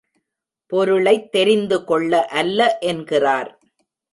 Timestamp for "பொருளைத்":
0.65-1.31